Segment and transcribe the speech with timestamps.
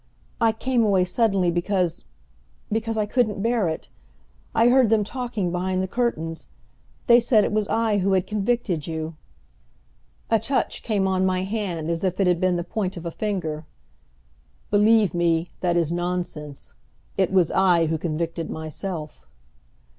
[0.41, 2.05] "I came away suddenly because
[2.71, 3.87] because I couldn't bear it.
[4.55, 6.47] I heard them talking behind the curtains.
[7.05, 9.15] They said it was I who had convicted you."
[10.31, 13.11] A touch came on my hand as if it had been the point of a
[13.11, 13.67] finger,
[14.71, 16.73] "Believe me, that is nonsense.
[17.15, 19.21] It was I who convicted myself."